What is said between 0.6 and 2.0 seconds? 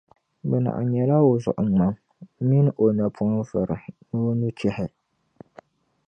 naɣ’ nyala o zuɣuŋmaŋ